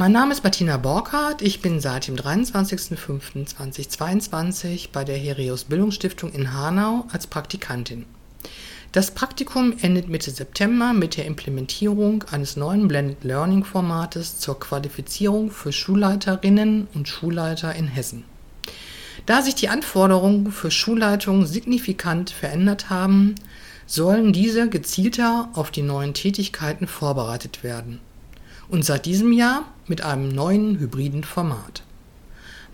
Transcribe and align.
Mein 0.00 0.12
Name 0.12 0.32
ist 0.32 0.44
Martina 0.44 0.76
Borkhardt. 0.76 1.42
Ich 1.42 1.60
bin 1.60 1.80
seit 1.80 2.06
dem 2.06 2.14
23.05.2022 2.14 4.90
bei 4.92 5.02
der 5.02 5.16
Herios 5.16 5.64
Bildungsstiftung 5.64 6.30
in 6.30 6.54
Hanau 6.54 7.08
als 7.10 7.26
Praktikantin. 7.26 8.06
Das 8.92 9.10
Praktikum 9.10 9.74
endet 9.82 10.08
Mitte 10.08 10.30
September 10.30 10.92
mit 10.92 11.16
der 11.16 11.26
Implementierung 11.26 12.22
eines 12.30 12.56
neuen 12.56 12.86
Blended 12.86 13.24
Learning 13.24 13.64
Formates 13.64 14.38
zur 14.38 14.60
Qualifizierung 14.60 15.50
für 15.50 15.72
Schulleiterinnen 15.72 16.86
und 16.94 17.08
Schulleiter 17.08 17.74
in 17.74 17.88
Hessen. 17.88 18.22
Da 19.26 19.42
sich 19.42 19.56
die 19.56 19.68
Anforderungen 19.68 20.52
für 20.52 20.70
Schulleitungen 20.70 21.44
signifikant 21.44 22.30
verändert 22.30 22.88
haben, 22.88 23.34
sollen 23.84 24.32
diese 24.32 24.68
gezielter 24.68 25.48
auf 25.54 25.72
die 25.72 25.82
neuen 25.82 26.14
Tätigkeiten 26.14 26.86
vorbereitet 26.86 27.64
werden 27.64 27.98
und 28.70 28.84
seit 28.84 29.06
diesem 29.06 29.32
Jahr 29.32 29.64
mit 29.86 30.02
einem 30.02 30.28
neuen 30.28 30.78
hybriden 30.78 31.24
Format. 31.24 31.82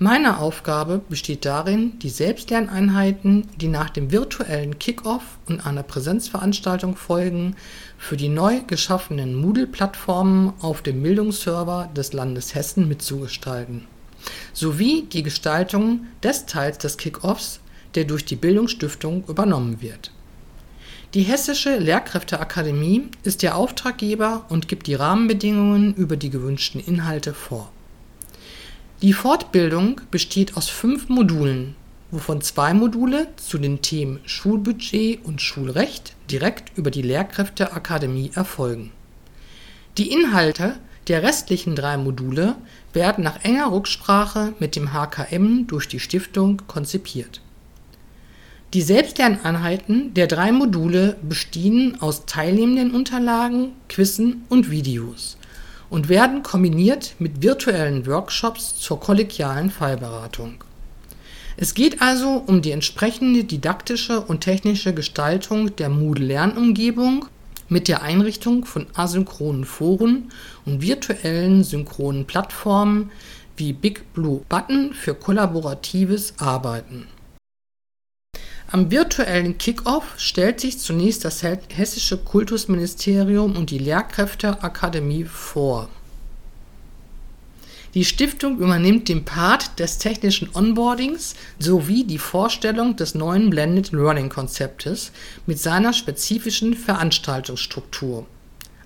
Meine 0.00 0.38
Aufgabe 0.38 1.00
besteht 1.08 1.44
darin, 1.44 2.00
die 2.00 2.10
Selbstlerneinheiten, 2.10 3.46
die 3.60 3.68
nach 3.68 3.90
dem 3.90 4.10
virtuellen 4.10 4.80
Kickoff 4.80 5.22
und 5.46 5.64
einer 5.64 5.84
Präsenzveranstaltung 5.84 6.96
folgen, 6.96 7.54
für 7.96 8.16
die 8.16 8.28
neu 8.28 8.60
geschaffenen 8.66 9.36
Moodle-Plattformen 9.36 10.52
auf 10.60 10.82
dem 10.82 11.00
Bildungsserver 11.00 11.90
des 11.96 12.12
Landes 12.12 12.56
Hessen 12.56 12.88
mitzugestalten, 12.88 13.86
sowie 14.52 15.02
die 15.02 15.22
Gestaltung 15.22 16.06
des 16.24 16.46
Teils 16.46 16.78
des 16.78 16.96
Kickoffs, 16.96 17.60
der 17.94 18.04
durch 18.04 18.24
die 18.24 18.36
Bildungsstiftung 18.36 19.22
übernommen 19.28 19.80
wird 19.80 20.10
die 21.14 21.22
Hessische 21.22 21.78
Lehrkräfteakademie 21.78 23.08
ist 23.22 23.44
der 23.44 23.56
Auftraggeber 23.56 24.46
und 24.48 24.66
gibt 24.66 24.88
die 24.88 24.96
Rahmenbedingungen 24.96 25.94
über 25.94 26.16
die 26.16 26.28
gewünschten 26.28 26.80
Inhalte 26.80 27.34
vor. 27.34 27.70
Die 29.00 29.12
Fortbildung 29.12 30.00
besteht 30.10 30.56
aus 30.56 30.68
fünf 30.68 31.08
Modulen, 31.08 31.76
wovon 32.10 32.40
zwei 32.40 32.74
Module 32.74 33.28
zu 33.36 33.58
den 33.58 33.80
Themen 33.80 34.18
Schulbudget 34.24 35.24
und 35.24 35.40
Schulrecht 35.40 36.16
direkt 36.32 36.76
über 36.76 36.90
die 36.90 37.02
Lehrkräfteakademie 37.02 38.32
erfolgen. 38.34 38.90
Die 39.98 40.10
Inhalte 40.10 40.80
der 41.06 41.22
restlichen 41.22 41.76
drei 41.76 41.96
Module 41.96 42.56
werden 42.92 43.22
nach 43.22 43.44
enger 43.44 43.70
Rücksprache 43.70 44.52
mit 44.58 44.74
dem 44.74 44.92
HKM 44.92 45.68
durch 45.68 45.86
die 45.86 46.00
Stiftung 46.00 46.62
konzipiert 46.66 47.40
die 48.74 48.82
Selbstlerneinheiten 48.82 50.14
der 50.14 50.26
drei 50.26 50.50
Module 50.50 51.16
bestehen 51.22 51.96
aus 52.00 52.26
teilnehmenden 52.26 52.90
Unterlagen, 52.90 53.70
Quizzen 53.88 54.44
und 54.48 54.68
Videos 54.68 55.36
und 55.90 56.08
werden 56.08 56.42
kombiniert 56.42 57.14
mit 57.20 57.40
virtuellen 57.40 58.04
Workshops 58.04 58.74
zur 58.74 58.98
kollegialen 58.98 59.70
Fallberatung. 59.70 60.64
Es 61.56 61.74
geht 61.74 62.02
also 62.02 62.42
um 62.48 62.62
die 62.62 62.72
entsprechende 62.72 63.44
didaktische 63.44 64.20
und 64.20 64.40
technische 64.40 64.92
Gestaltung 64.92 65.76
der 65.76 65.88
Moodle-Lernumgebung 65.88 67.26
mit 67.68 67.86
der 67.86 68.02
Einrichtung 68.02 68.64
von 68.64 68.86
asynchronen 68.94 69.64
Foren 69.64 70.32
und 70.66 70.82
virtuellen 70.82 71.62
synchronen 71.62 72.24
Plattformen 72.24 73.12
wie 73.56 73.72
Big 73.72 74.12
Blue 74.14 74.40
Button 74.48 74.94
für 74.94 75.14
kollaboratives 75.14 76.34
Arbeiten 76.38 77.06
am 78.74 78.90
virtuellen 78.90 79.56
Kickoff 79.56 80.14
stellt 80.16 80.58
sich 80.58 80.80
zunächst 80.80 81.24
das 81.24 81.44
Hessische 81.44 82.16
Kultusministerium 82.18 83.54
und 83.56 83.70
die 83.70 83.78
Lehrkräfteakademie 83.78 85.22
vor. 85.26 85.88
Die 87.94 88.04
Stiftung 88.04 88.58
übernimmt 88.58 89.08
den 89.08 89.24
Part 89.24 89.78
des 89.78 89.98
technischen 89.98 90.48
Onboardings 90.54 91.36
sowie 91.60 92.02
die 92.02 92.18
Vorstellung 92.18 92.96
des 92.96 93.14
neuen 93.14 93.48
Blended 93.48 93.92
Learning 93.92 94.28
Konzeptes 94.28 95.12
mit 95.46 95.60
seiner 95.60 95.92
spezifischen 95.92 96.74
Veranstaltungsstruktur, 96.74 98.26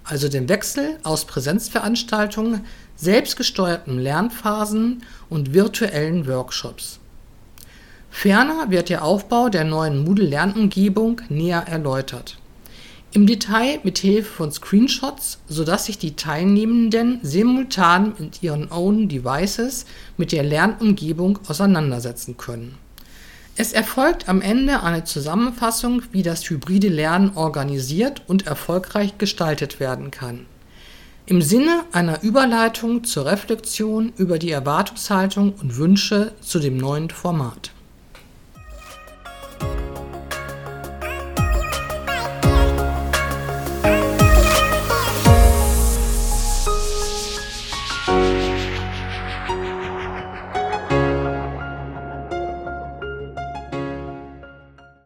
also 0.04 0.28
dem 0.28 0.50
Wechsel 0.50 0.98
aus 1.02 1.24
Präsenzveranstaltungen, 1.24 2.66
selbstgesteuerten 2.96 3.98
Lernphasen 3.98 5.02
und 5.30 5.54
virtuellen 5.54 6.26
Workshops 6.26 7.00
Ferner 8.10 8.70
wird 8.70 8.88
der 8.88 9.04
Aufbau 9.04 9.48
der 9.48 9.64
neuen 9.64 10.04
Moodle-Lernumgebung 10.04 11.20
näher 11.28 11.64
erläutert. 11.68 12.38
Im 13.12 13.26
Detail 13.26 13.80
mit 13.84 13.98
Hilfe 13.98 14.30
von 14.30 14.52
Screenshots, 14.52 15.38
sodass 15.48 15.86
sich 15.86 15.98
die 15.98 16.16
Teilnehmenden 16.16 17.20
simultan 17.22 18.14
mit 18.18 18.42
ihren 18.42 18.70
Own 18.70 19.08
Devices 19.08 19.86
mit 20.16 20.32
der 20.32 20.42
Lernumgebung 20.42 21.38
auseinandersetzen 21.48 22.36
können. 22.36 22.76
Es 23.56 23.72
erfolgt 23.72 24.28
am 24.28 24.42
Ende 24.42 24.82
eine 24.82 25.04
Zusammenfassung, 25.04 26.02
wie 26.12 26.22
das 26.22 26.48
hybride 26.50 26.88
Lernen 26.88 27.32
organisiert 27.34 28.22
und 28.26 28.46
erfolgreich 28.46 29.16
gestaltet 29.16 29.80
werden 29.80 30.10
kann. 30.10 30.46
Im 31.24 31.40
Sinne 31.40 31.84
einer 31.92 32.22
Überleitung 32.22 33.04
zur 33.04 33.26
Reflexion 33.26 34.12
über 34.16 34.38
die 34.38 34.50
Erwartungshaltung 34.50 35.54
und 35.60 35.76
Wünsche 35.76 36.32
zu 36.40 36.58
dem 36.58 36.76
neuen 36.76 37.10
Format 37.10 37.72